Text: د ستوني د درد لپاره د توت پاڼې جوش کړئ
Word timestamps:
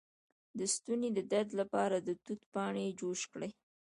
د 0.57 0.59
ستوني 0.73 1.09
د 1.13 1.19
درد 1.31 1.49
لپاره 1.59 1.95
د 1.99 2.09
توت 2.23 2.41
پاڼې 2.53 2.85
جوش 2.99 3.21
کړئ 3.33 3.51